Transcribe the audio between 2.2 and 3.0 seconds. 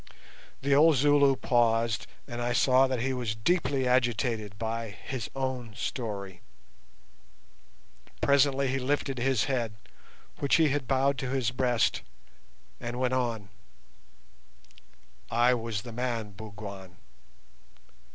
and I saw